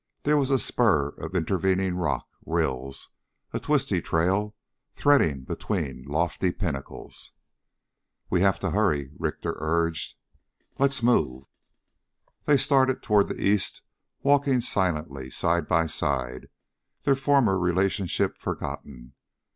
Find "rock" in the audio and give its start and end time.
1.93-2.27